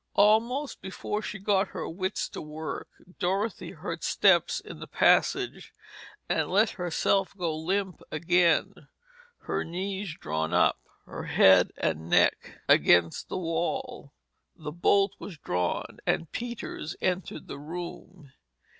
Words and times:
Almost 0.15 0.81
before 0.81 1.21
she 1.21 1.37
had 1.37 1.45
got 1.45 1.67
her 1.67 1.87
wits 1.87 2.27
to 2.29 2.41
work, 2.41 2.87
Dorothy 3.19 3.69
heard 3.73 4.03
steps 4.03 4.59
in 4.59 4.79
the 4.79 4.87
passage 4.87 5.75
and 6.27 6.49
let 6.49 6.71
herself 6.71 7.37
go 7.37 7.55
limp 7.55 8.01
again, 8.11 8.73
her 9.41 9.63
knees 9.63 10.15
drawn 10.15 10.55
up, 10.55 10.79
her 11.05 11.25
head 11.25 11.71
and 11.77 12.09
neck 12.09 12.61
against 12.67 13.29
the 13.29 13.37
wall. 13.37 14.11
The 14.55 14.71
bolt 14.71 15.13
was 15.19 15.37
drawn, 15.37 15.99
and 16.07 16.31
Peters 16.31 16.95
entered 16.99 17.47
the 17.47 17.59
room. 17.59 18.31